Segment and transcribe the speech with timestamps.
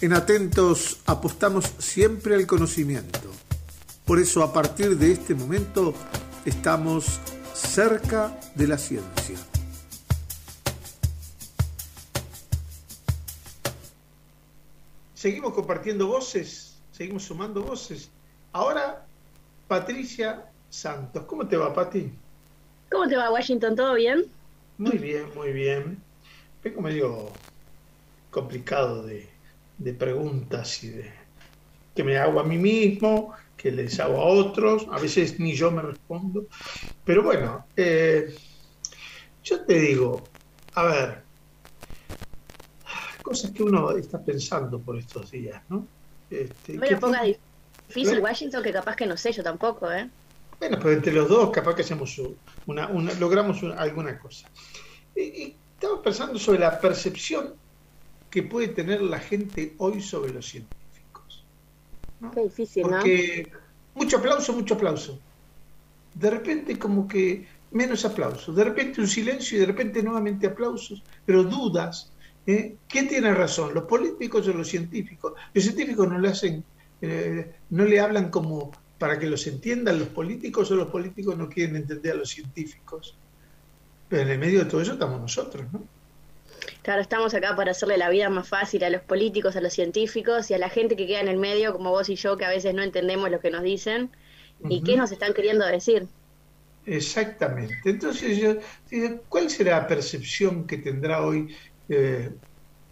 [0.00, 3.30] En Atentos apostamos siempre al conocimiento.
[4.04, 5.94] Por eso a partir de este momento
[6.44, 7.20] estamos
[7.54, 9.38] cerca de la ciencia.
[15.14, 18.10] Seguimos compartiendo voces, seguimos sumando voces.
[18.52, 19.06] Ahora,
[19.66, 21.24] Patricia Santos.
[21.24, 22.12] ¿Cómo te va, Pati?
[22.90, 23.74] ¿Cómo te va, Washington?
[23.74, 24.24] ¿Todo bien?
[24.78, 26.02] Muy bien, muy bien.
[26.62, 27.30] Vengo medio
[28.30, 29.28] complicado de,
[29.94, 31.12] preguntas y de
[31.94, 35.70] que me hago a mí mismo, que les hago a otros, a veces ni yo
[35.70, 36.46] me respondo.
[37.04, 38.34] Pero bueno, eh,
[39.44, 40.28] yo te digo,
[40.74, 41.22] a ver,
[43.22, 45.86] cosas que uno está pensando por estos días, ¿no?
[46.30, 47.36] Este, no me lo
[47.88, 50.08] difícil, Washington, que capaz que no sé yo tampoco, ¿eh?
[50.64, 52.18] Bueno, pero entre los dos capaz que hacemos
[52.64, 52.88] una,
[53.20, 54.48] logramos alguna cosa.
[55.14, 57.52] Y, estamos pensando sobre la percepción
[58.30, 61.44] que puede tener la gente hoy sobre los científicos.
[62.32, 63.52] Qué difícil, Porque
[63.94, 65.20] mucho aplauso, mucho aplauso.
[66.14, 71.02] De repente como que menos aplauso, de repente un silencio y de repente nuevamente aplausos,
[71.26, 72.10] pero dudas,
[72.46, 72.76] ¿Eh?
[72.88, 73.72] ¿Quién tiene razón?
[73.72, 75.32] ¿Los políticos o los científicos?
[75.54, 76.62] Los científicos no le hacen,
[77.00, 81.48] eh, no le hablan como para que los entiendan los políticos o los políticos no
[81.48, 83.16] quieren entender a los científicos.
[84.08, 85.82] Pero en el medio de todo eso estamos nosotros, ¿no?
[86.82, 90.50] Claro, estamos acá para hacerle la vida más fácil a los políticos, a los científicos
[90.50, 92.50] y a la gente que queda en el medio, como vos y yo, que a
[92.50, 94.10] veces no entendemos lo que nos dicen
[94.68, 96.06] y qué nos están queriendo decir.
[96.86, 97.76] Exactamente.
[97.84, 98.56] Entonces, yo,
[99.28, 101.54] ¿cuál será la percepción que tendrá hoy
[101.88, 102.30] eh,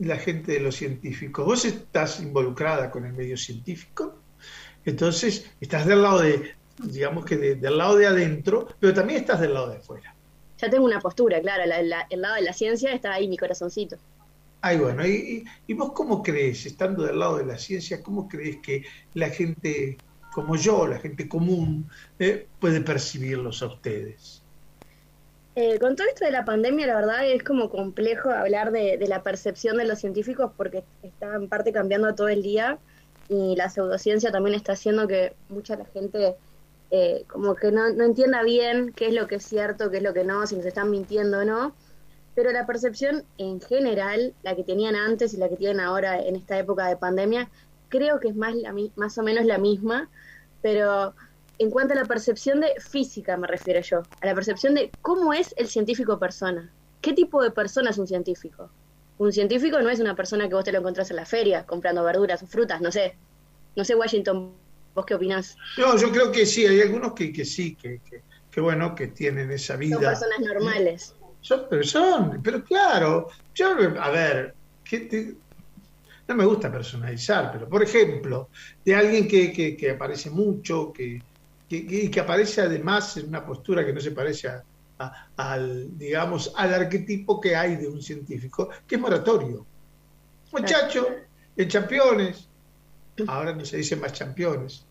[0.06, 1.44] la gente de los científicos.
[1.44, 4.18] Vos estás involucrada con el medio científico,
[4.84, 9.54] entonces estás del lado de, digamos que del lado de adentro, pero también estás del
[9.54, 10.14] lado de afuera.
[10.58, 13.96] Ya tengo una postura, claro, el lado de la ciencia está ahí mi corazoncito.
[14.64, 15.44] Ay, bueno, y,
[15.74, 19.98] vos cómo crees, estando del lado de la ciencia, cómo crees que la gente
[20.32, 21.88] como yo, la gente común,
[22.18, 24.42] eh, puede percibirlos a ustedes?
[25.54, 29.22] Eh, con todo esto de la pandemia, la verdad es como complejo hablar de, la
[29.22, 32.78] percepción de los científicos porque está en parte cambiando todo el día
[33.28, 36.36] y la pseudociencia también está haciendo que mucha la gente
[36.90, 40.02] eh, como que no, no, entienda bien qué es lo que es cierto, qué es
[40.02, 41.74] lo que no, si nos están mintiendo o no.
[42.34, 46.36] Pero la percepción en general, la que tenían antes y la que tienen ahora en
[46.36, 47.48] esta época de pandemia,
[47.88, 50.10] creo que es más, la, más o menos la misma,
[50.60, 51.14] pero
[51.58, 55.32] en cuanto a la percepción de física, me refiero yo, a la percepción de cómo
[55.32, 56.70] es el científico persona.
[57.00, 58.70] ¿Qué tipo de persona es un científico?
[59.18, 62.02] Un científico no es una persona que vos te lo encontrás en la feria comprando
[62.02, 63.14] verduras o frutas, no sé.
[63.76, 64.52] No sé, Washington,
[64.94, 65.56] ¿vos qué opinás?
[65.78, 68.00] No, yo creo que sí, hay algunos que, que sí, que,
[68.50, 69.96] que, bueno, que tienen esa vida.
[69.96, 71.14] Son personas normales.
[71.40, 74.54] Son personas, pero claro, yo, a ver,
[76.28, 78.48] no me gusta personalizar, pero por ejemplo,
[78.84, 81.20] de alguien que, que aparece mucho, que,
[81.68, 84.48] que, que, aparece además en una postura que no se parece
[85.36, 89.66] al, digamos, al arquetipo que hay de un científico, que es moratorio.
[90.52, 91.08] Muchacho,
[91.56, 92.48] en championes,
[93.26, 94.84] ahora no se dice más championes,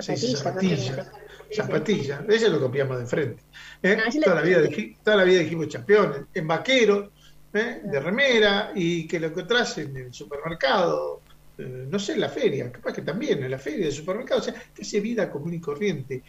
[0.00, 1.10] se dice zapatilla.
[1.54, 3.42] Zapatilla, ese lo copiamos de frente.
[3.82, 3.98] ¿eh?
[4.24, 4.60] toda, la vida
[5.04, 7.10] toda la vida dijimos championes, en vaquero,
[7.52, 7.82] ¿eh?
[7.84, 11.20] de remera, y que lo encontrás en el supermercado,
[11.58, 14.44] eh, no sé, en la feria, capaz que también en la feria de supermercado, o
[14.44, 16.22] sea, que hace vida común y corriente.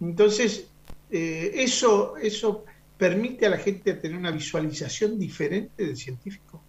[0.00, 0.68] Entonces,
[1.10, 2.64] eh, eso, eso
[2.96, 6.62] permite a la gente tener una visualización diferente del científico.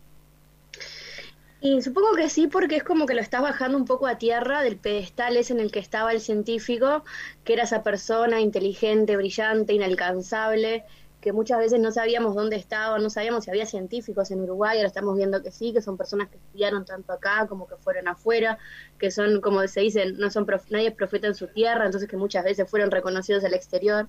[1.62, 4.62] Y supongo que sí, porque es como que lo estás bajando un poco a tierra
[4.64, 7.04] del pedestal ese en el que estaba el científico,
[7.44, 10.86] que era esa persona inteligente, brillante, inalcanzable,
[11.22, 14.88] que muchas veces no sabíamos dónde estaba, no sabíamos si había científicos en Uruguay, ahora
[14.88, 18.58] estamos viendo que sí, que son personas que estudiaron tanto acá como que fueron afuera,
[18.98, 22.16] que son, como se dice, no son nadie es profeta en su tierra, entonces que
[22.16, 24.08] muchas veces fueron reconocidos al exterior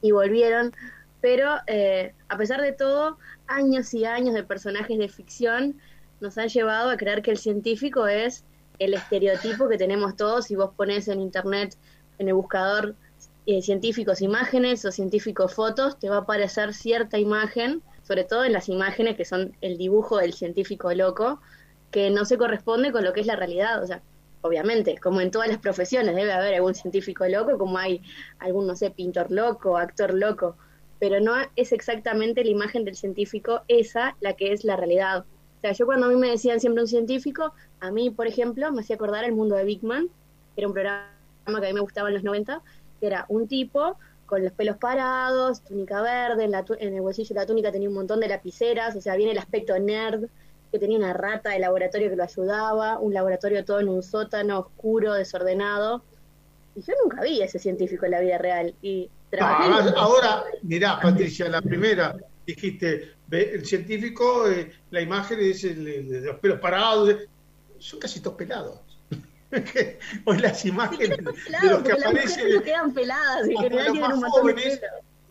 [0.00, 0.72] y volvieron.
[1.20, 5.80] Pero eh, a pesar de todo, años y años de personajes de ficción
[6.20, 8.44] nos han llevado a creer que el científico es
[8.78, 10.46] el estereotipo que tenemos todos.
[10.46, 11.76] Si vos pones en internet,
[12.18, 12.94] en el buscador,
[13.46, 18.52] eh, científicos imágenes o científicos fotos, te va a aparecer cierta imagen, sobre todo en
[18.52, 21.40] las imágenes que son el dibujo del científico loco,
[21.90, 23.82] que no se corresponde con lo que es la realidad.
[23.82, 24.02] O sea,
[24.42, 28.02] obviamente, como en todas las profesiones, debe haber algún científico loco, como hay
[28.38, 30.56] algún, no sé, pintor loco, actor loco,
[30.98, 35.24] pero no es exactamente la imagen del científico esa la que es la realidad.
[35.58, 38.70] O sea, yo cuando a mí me decían siempre un científico, a mí, por ejemplo,
[38.72, 40.08] me hacía acordar el mundo de Big Man,
[40.54, 41.08] que era un programa
[41.46, 42.62] que a mí me gustaba en los 90,
[43.02, 43.96] que era un tipo
[44.26, 47.96] con los pelos parados, túnica verde, en, en el bolsillo de la túnica tenía un
[47.96, 50.26] montón de lapiceras, o sea, viene el aspecto nerd,
[50.70, 54.60] que tenía una rata de laboratorio que lo ayudaba, un laboratorio todo en un sótano
[54.60, 56.04] oscuro, desordenado.
[56.76, 58.72] Y yo nunca vi ese científico en la vida real.
[58.80, 59.10] Y
[59.96, 62.16] ahora, mirá, Patricia, la primera,
[62.46, 67.16] dijiste, el científico, eh, la imagen es de los pelos parados,
[67.80, 68.91] son casi todos pelados.
[70.24, 72.54] Hoy las imágenes de los que aparecen.
[72.54, 74.80] No quedan peladas, y que los más jóvenes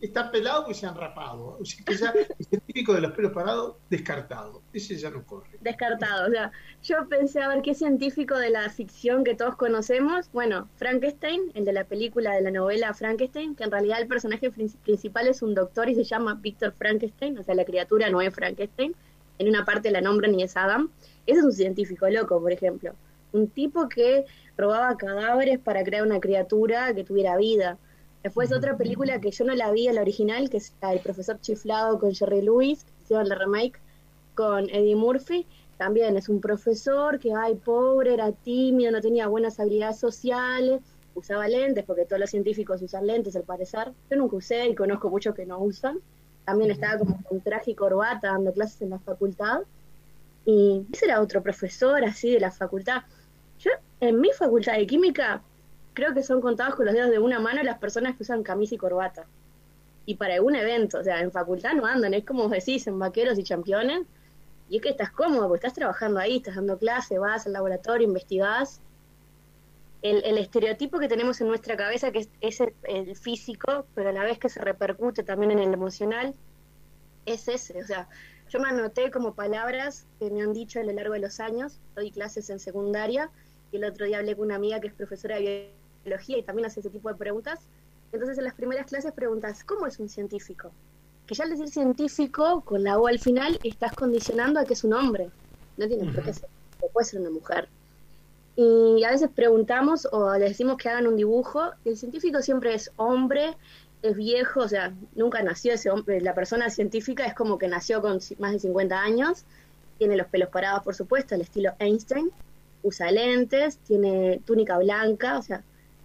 [0.00, 1.58] están pelados que se han rapado.
[1.60, 4.62] O sea, que ya el científico de los pelos parados, descartado.
[4.72, 5.58] Ese ya no corre.
[5.60, 6.28] Descartado.
[6.28, 6.50] O sea,
[6.82, 10.30] yo pensé a ver qué científico de la ficción que todos conocemos.
[10.32, 14.50] Bueno, Frankenstein, el de la película de la novela Frankenstein, que en realidad el personaje
[14.50, 18.34] principal es un doctor y se llama Víctor Frankenstein, o sea, la criatura no es
[18.34, 18.94] Frankenstein.
[19.38, 20.90] En una parte la nombran y es Adam.
[21.26, 22.94] Ese es un científico loco, por ejemplo
[23.32, 24.24] un tipo que
[24.56, 27.78] robaba cadáveres para crear una criatura que tuviera vida.
[28.22, 31.98] Después otra película que yo no la vi, la original, que es El profesor chiflado
[31.98, 33.80] con Jerry Lewis, que hicieron la remake
[34.34, 35.46] con Eddie Murphy.
[35.76, 40.80] También es un profesor que, ay, pobre, era tímido, no tenía buenas habilidades sociales,
[41.14, 43.92] usaba lentes, porque todos los científicos usan lentes al parecer.
[44.08, 45.98] Yo nunca usé y conozco muchos que no usan.
[46.44, 49.62] También estaba como con traje y corbata dando clases en la facultad.
[50.44, 53.02] Y ese era otro profesor así de la facultad.
[53.62, 53.70] Yo,
[54.00, 55.42] en mi facultad de química,
[55.94, 58.74] creo que son contados con los dedos de una mano las personas que usan camisa
[58.74, 59.24] y corbata.
[60.04, 63.38] Y para algún evento, o sea, en facultad no andan, es como decís, en vaqueros
[63.38, 64.02] y championes.
[64.68, 68.06] Y es que estás cómodo, porque estás trabajando ahí, estás dando clase, vas al laboratorio,
[68.06, 68.80] investigás.
[70.00, 74.24] El, el estereotipo que tenemos en nuestra cabeza, que es, el, físico, pero a la
[74.24, 76.34] vez que se repercute también en el emocional,
[77.26, 77.80] es ese.
[77.80, 78.08] O sea,
[78.48, 81.78] yo me anoté como palabras que me han dicho a lo largo de los años,
[81.94, 83.30] doy clases en secundaria,
[83.72, 85.70] y el otro día hablé con una amiga que es profesora de
[86.04, 87.60] biología y también hace ese tipo de preguntas.
[88.12, 90.70] Entonces en las primeras clases preguntas, ¿cómo es un científico?
[91.26, 94.84] Que ya al decir científico, con la O al final, estás condicionando a que es
[94.84, 95.30] un hombre.
[95.78, 96.48] No tiene por qué ser,
[96.92, 97.68] puede ser una mujer.
[98.54, 101.70] Y a veces preguntamos o le decimos que hagan un dibujo.
[101.86, 103.56] el científico siempre es hombre,
[104.02, 106.20] es viejo, o sea, nunca nació ese hombre.
[106.20, 109.44] La persona científica es como que nació con más de 50 años.
[109.96, 112.30] Tiene los pelos parados, por supuesto, al estilo Einstein
[112.82, 115.64] usa lentes, tiene túnica blanca, o sea,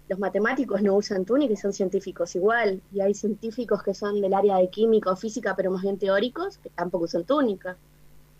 [0.09, 4.33] los matemáticos no usan túnica y son científicos igual, y hay científicos que son del
[4.33, 7.77] área de química o física, pero más bien teóricos, que tampoco usan túnica.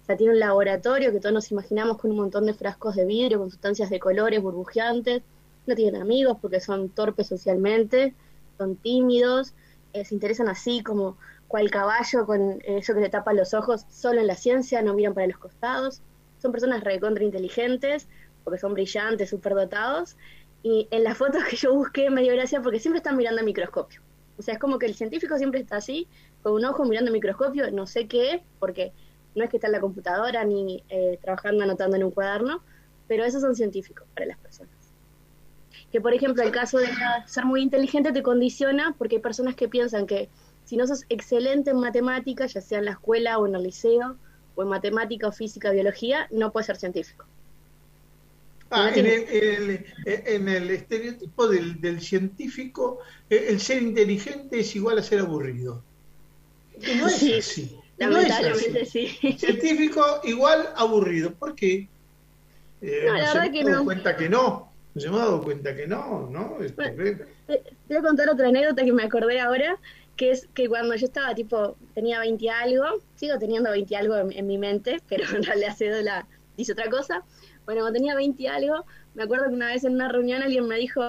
[0.04, 3.06] O sea, tiene un laboratorio que todos nos imaginamos con un montón de frascos de
[3.06, 5.24] vidrio, con sustancias de colores burbujeantes,
[5.66, 8.16] no tienen amigos porque son torpes socialmente,
[8.58, 9.54] son tímidos,
[9.94, 11.18] eh, se interesan así como
[11.48, 15.14] cual caballo con eso que le tapa los ojos, solo en la ciencia, no miran
[15.14, 16.02] para los costados.
[16.40, 18.08] Son personas recontra inteligentes,
[18.48, 20.16] porque son brillantes, súper dotados.
[20.64, 23.46] Y en las fotos que yo busqué me dio gracia porque siempre están mirando al
[23.46, 24.00] microscopio.
[24.38, 26.08] O sea, es como que el científico siempre está así,
[26.42, 28.94] con un ojo mirando el microscopio, no sé qué, porque
[29.36, 32.62] no es que está en la computadora ni eh, trabajando anotando en un cuaderno,
[33.10, 34.72] pero esos son científicos para las personas.
[35.92, 36.88] Que por ejemplo el caso de
[37.26, 40.30] ser muy inteligente te condiciona porque hay personas que piensan que
[40.64, 44.16] si no sos excelente en matemáticas, ya sea en la escuela o en el liceo,
[44.56, 47.26] o en matemática o física o biología, no puedes ser científico.
[48.70, 53.00] Ah, en, el, en, el, estereotipo del, científico,
[53.30, 55.84] eh, el ser inteligente es igual a ser aburrido.
[56.98, 57.78] no es así.
[57.98, 58.32] No es
[58.82, 59.08] así.
[59.38, 61.34] Científico igual aburrido.
[61.34, 61.88] ¿Por qué?
[62.82, 63.86] Eh, no, la verdad que no.
[63.86, 64.72] cuenta que no.
[64.94, 66.58] No se me ha dado cuenta que no, ¿no?
[66.58, 69.78] voy a contar otra anécdota que me acordé ahora,
[70.16, 74.48] que es que cuando yo estaba, tipo, tenía 20 algo, sigo teniendo 20 algo en,
[74.48, 77.24] mi mente, pero en realidad la dice otra cosa
[77.68, 80.78] bueno, cuando tenía 20 algo, me acuerdo que una vez en una reunión alguien me
[80.78, 81.02] dijo,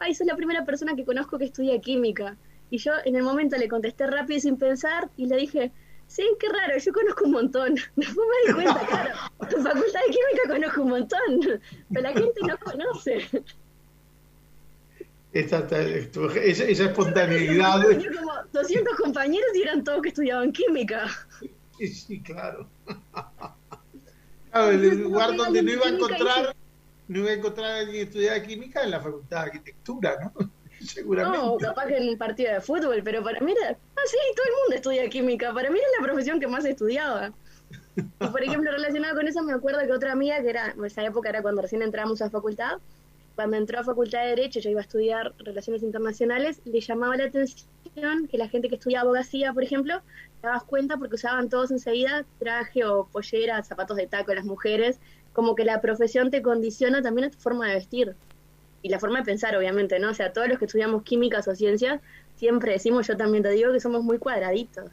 [0.00, 2.36] ay, sos la primera persona que conozco que estudia química.
[2.70, 5.70] Y yo en el momento le contesté rápido y sin pensar y le dije,
[6.08, 7.74] sí, qué raro, yo conozco un montón.
[7.96, 9.10] Después me di cuenta, claro,
[9.42, 11.60] en facultad de química conozco un montón,
[11.92, 13.44] pero la gente no conoce.
[15.32, 17.80] Esa, esa, esa espontaneidad.
[18.00, 21.06] Yo como 200 compañeros y eran todos que estudiaban química.
[21.78, 22.66] Sí, claro
[24.64, 26.56] el lugar donde no iba a encontrar,
[27.08, 30.50] no iba a encontrar a alguien que estudiaba química en la facultad de arquitectura, ¿no?
[30.80, 31.38] Seguramente.
[31.38, 34.46] No, capaz que en un partido de fútbol, pero para mí era, ah, sí, todo
[34.46, 37.32] el mundo estudia química, para mí era la profesión que más estudiaba.
[37.96, 41.02] Y por ejemplo, relacionado con eso, me acuerdo que otra amiga, que era, en esa
[41.02, 42.78] época era cuando recién entramos a facultad,
[43.36, 47.24] cuando entró a facultad de Derecho, yo iba a estudiar Relaciones Internacionales, le llamaba la
[47.24, 47.68] atención
[48.30, 50.00] que la gente que estudiaba abogacía, por ejemplo,
[50.40, 54.98] te dabas cuenta porque usaban todos enseguida traje o pollera, zapatos de taco las mujeres,
[55.34, 58.16] como que la profesión te condiciona también a tu forma de vestir.
[58.82, 60.10] y la forma de pensar, obviamente, ¿no?
[60.10, 62.00] O sea, todos los que estudiamos químicas o ciencias,
[62.36, 64.90] siempre decimos, yo también te digo, que somos muy cuadraditos.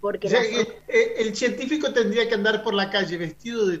[0.00, 3.80] Porque eh, el, científico tendría que andar por la calle vestido de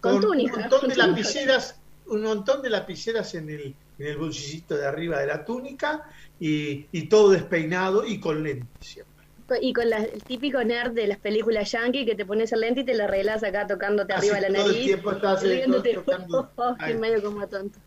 [0.00, 4.76] con, con un montón de lapiceras, un montón de lapiceras en el, en el bolsillito
[4.76, 6.04] de arriba de la túnica
[6.40, 9.18] y, y todo despeinado y con lentes siempre.
[9.62, 12.84] Y con el típico nerd de las películas yankee que te pones el lente y
[12.84, 14.64] te la arreglas acá tocándote arriba la nariz.
[14.64, 15.42] Todo el tiempo estás
[15.94, 16.50] tocando.
[16.56, 17.78] Oh, medio como tonto.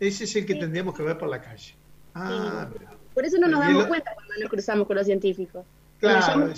[0.00, 1.74] Ese es el que tendríamos que ver por la calle.
[2.14, 2.68] Ah,
[3.14, 5.64] Por eso no nos damos cuenta cuando nos cruzamos con los científicos.
[6.00, 6.52] Claro.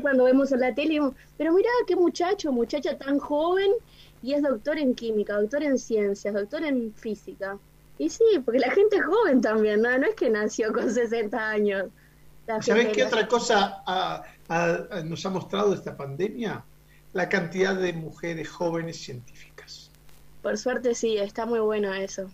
[0.00, 3.70] cuando vemos en la tele y digo, pero mira qué muchacho, muchacha tan joven
[4.22, 7.58] y es doctor en química, doctor en ciencias, doctor en física.
[7.98, 9.96] Y sí, porque la gente es joven también, ¿no?
[9.98, 11.86] No es que nació con 60 años.
[12.60, 13.82] ¿Sabes qué otra cosa
[15.04, 16.64] nos ha mostrado esta pandemia?
[17.12, 19.90] La cantidad de mujeres jóvenes científicas.
[20.42, 22.30] Por suerte sí, está muy bueno eso.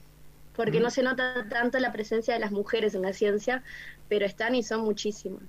[0.54, 3.62] Porque no se nota tanto la presencia de las mujeres en la ciencia,
[4.09, 5.42] pero están y son muchísimas.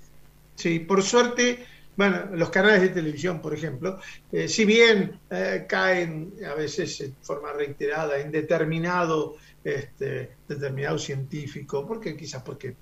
[0.55, 1.65] Sí, por suerte,
[1.99, 3.99] bueno, los canales de televisión, por ejemplo,
[4.31, 11.85] eh, si bien eh, caen a veces en forma reiterada en determinado, este, determinado científico,
[11.85, 12.73] porque quizás porque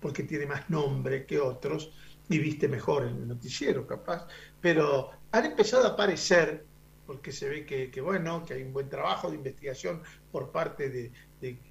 [0.00, 1.92] porque tiene más nombre que otros
[2.28, 4.26] y viste mejor en el noticiero, capaz,
[4.60, 6.64] pero han empezado a aparecer,
[7.06, 10.02] porque se ve que, bueno, que hay un buen trabajo de investigación
[10.32, 11.12] por parte de,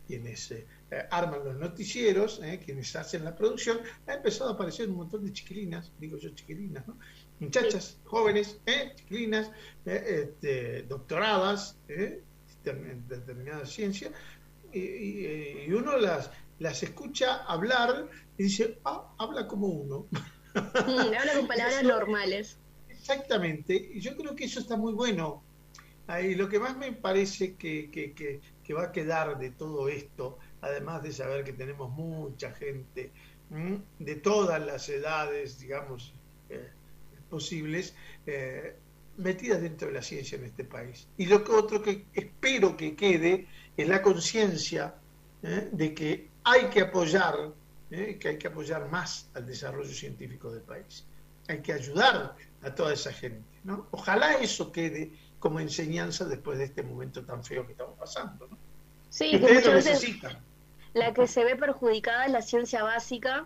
[0.07, 0.65] quienes eh,
[1.09, 5.33] arman los noticieros, eh, quienes hacen la producción, ha empezado a aparecer un montón de
[5.33, 6.97] chiquilinas, digo yo chiquilinas, ¿no?
[7.39, 9.51] muchachas jóvenes, eh, chiquilinas,
[9.85, 14.11] este, doctoradas en determinada ciencia,
[14.71, 18.07] y, uno las, las escucha hablar
[18.37, 20.07] y dice, ah, habla como uno.
[20.55, 22.57] Mm, habla con palabras normales.
[22.89, 25.43] Exactamente, y yo creo que eso está muy bueno.
[26.21, 31.03] Y lo que más me parece que, que, va a quedar de todo esto, además
[31.03, 33.11] de saber que tenemos mucha gente
[33.99, 36.11] de todas las edades, digamos,
[36.49, 36.71] eh,
[37.29, 37.93] posibles,
[38.25, 38.75] eh,
[39.17, 41.07] metidas dentro de la ciencia en este país.
[41.17, 44.95] Y lo que otro que espero que quede es la conciencia
[45.43, 45.69] ¿eh?
[45.71, 47.35] de que hay que apoyar,
[47.91, 48.17] ¿eh?
[48.19, 51.05] que hay que apoyar más al desarrollo científico del país.
[51.47, 53.43] Hay que ayudar a toda esa gente.
[53.63, 53.87] ¿no?
[53.91, 58.47] Ojalá eso quede como enseñanza después de este momento tan feo que estamos pasando.
[58.47, 58.57] ¿no?
[59.09, 59.99] Sí, muchas veces
[60.93, 63.45] la que se ve perjudicada es la ciencia básica,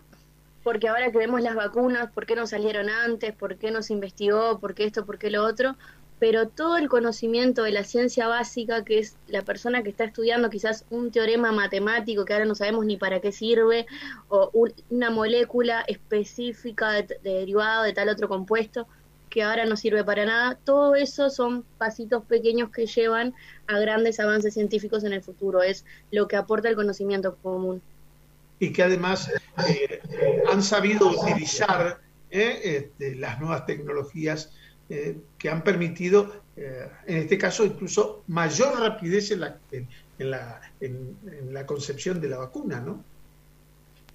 [0.62, 3.34] porque ahora que vemos las vacunas, ¿por qué no salieron antes?
[3.34, 4.58] ¿Por qué no se investigó?
[4.58, 5.06] ¿Por qué esto?
[5.06, 5.76] ¿Por qué lo otro?
[6.18, 10.50] pero todo el conocimiento de la ciencia básica, que es la persona que está estudiando
[10.50, 13.86] quizás un teorema matemático que ahora no sabemos ni para qué sirve,
[14.28, 14.50] o
[14.90, 18.86] una molécula específica de, derivado de tal otro compuesto
[19.28, 23.34] que ahora no sirve para nada, todo eso son pasitos pequeños que llevan
[23.66, 27.82] a grandes avances científicos en el futuro, es lo que aporta el conocimiento común.
[28.58, 29.30] Y que además
[29.68, 30.00] eh,
[30.50, 32.60] han sabido utilizar eh,
[32.98, 34.52] este, las nuevas tecnologías
[34.90, 39.40] eh, que han permitido, eh, en este caso, incluso mayor rapidez en,
[40.18, 43.04] la concepción de la vacuna, ¿no?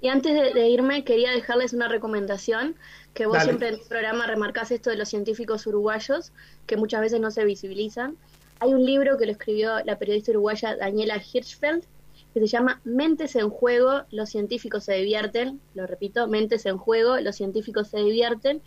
[0.03, 2.75] Y antes de, irme, quería dejarles una recomendación,
[3.13, 6.33] que vos siempre en el programa remarcás esto de los científicos uruguayos,
[6.67, 8.17] que muchas veces no se visibilizan.
[8.59, 11.85] Hay un libro que lo escribió la periodista uruguaya Daniela Hirschfeld,
[12.33, 17.21] que se llama Mentes en Juego, los científicos se divierten, lo repito, Mentes en Juego,
[17.21, 18.61] los científicos se divierten,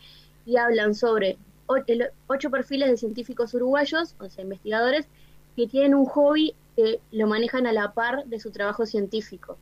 [0.47, 5.07] y hablan sobre ocho perfiles de científicos uruguayos, o sea, investigadores,
[5.55, 9.59] que tienen un hobby que lo manejan a la par de su trabajo científico.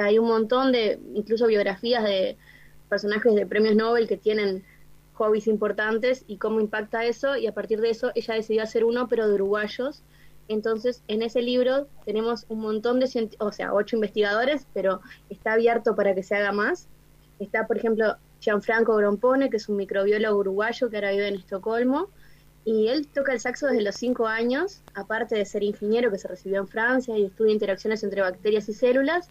[0.00, 2.36] Hay un montón de, incluso biografías de
[2.88, 4.64] personajes de premios Nobel que tienen
[5.14, 9.06] hobbies importantes y cómo impacta eso, y a partir de eso ella decidió hacer uno,
[9.08, 10.02] pero de uruguayos.
[10.48, 15.94] Entonces, en ese libro tenemos un montón de, o sea, ocho investigadores, pero está abierto
[15.94, 16.88] para que se haga más.
[17.38, 22.08] Está, por ejemplo, Gianfranco Grompone, que es un microbiólogo uruguayo que ahora vive en Estocolmo,
[22.64, 26.28] y él toca el saxo desde los cinco años, aparte de ser ingeniero que se
[26.28, 29.30] recibió en Francia y estudia interacciones entre bacterias y células,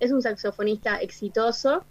[0.00, 1.84] es un saxofonista exitoso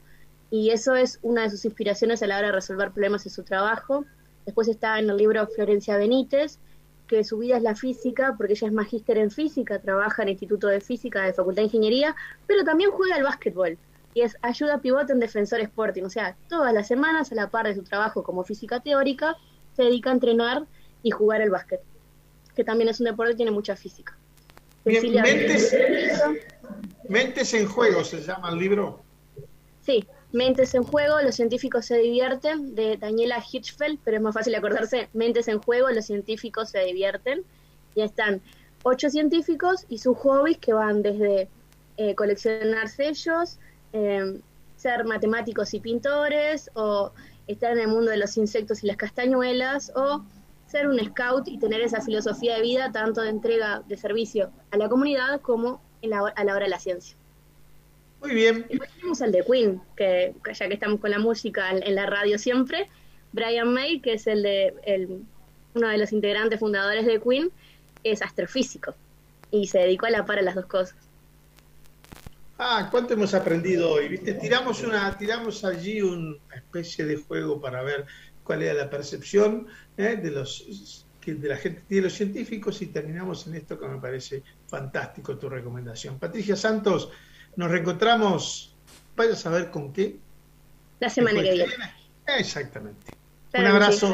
[0.51, 3.43] y eso es una de sus inspiraciones a la hora de resolver problemas en su
[3.43, 4.05] trabajo.
[4.45, 6.59] Después está en el libro Florencia Benítez,
[7.07, 10.33] que su vida es la física, porque ella es magíster en física, trabaja en el
[10.33, 12.15] Instituto de Física de Facultad de Ingeniería,
[12.47, 13.77] pero también juega al básquetbol
[14.15, 16.03] y es ayuda pivote en Defensor Sporting.
[16.03, 19.35] O sea, todas las semanas, a la par de su trabajo como física teórica,
[19.75, 20.65] se dedica a entrenar
[21.03, 21.81] y jugar el básquet,
[22.55, 24.17] que también es un deporte y tiene mucha física.
[24.85, 25.75] mentes,
[27.09, 29.01] en juego se llama el libro.
[29.81, 34.53] Sí, Mentes en juego, los científicos se divierten, de Daniela Hirschfeld, pero es más fácil
[34.55, 37.43] acordarse, Mentes en juego, los científicos se divierten.
[37.95, 38.41] Ya están
[38.83, 41.47] ocho científicos y sus hobbies que van desde
[41.97, 43.59] eh, coleccionar sellos,
[43.93, 44.39] eh,
[44.75, 47.11] ser matemáticos y pintores, o
[47.47, 50.23] estar en el mundo de los insectos y las castañuelas, o
[50.67, 54.77] ser un scout y tener esa filosofía de vida tanto de entrega de servicio a
[54.77, 55.79] la comunidad como
[56.13, 57.15] a la hora de la ciencia.
[58.21, 58.65] Muy bien.
[58.69, 62.39] Y tenemos al de Queen, que ya que estamos con la música en, la radio
[62.39, 62.89] siempre,
[63.33, 65.21] Brian May, que es el de el,
[65.75, 67.51] uno de los integrantes fundadores de Queen,
[68.03, 68.95] es astrofísico
[69.51, 70.97] y se dedicó a la par a las dos cosas.
[72.57, 74.07] Ah, ¿cuánto hemos aprendido hoy?
[74.07, 74.33] ¿Viste?
[74.33, 78.05] Tiramos, una, tiramos allí una especie de juego para ver
[78.43, 80.15] cuál era la percepción ¿eh?
[80.15, 84.43] de los de la gente de los científicos y terminamos en esto que me parece
[84.67, 86.19] fantástico tu recomendación.
[86.19, 87.09] Patricia Santos,
[87.55, 88.75] nos reencontramos,
[89.15, 90.17] vaya a saber con qué.
[90.99, 91.73] La semana que viene.
[92.27, 93.13] Exactamente.
[93.53, 94.13] Un abrazo.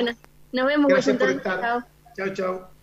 [0.52, 0.88] Nos vemos.
[0.88, 1.88] Gracias por estar.
[2.16, 2.81] Chao, chao.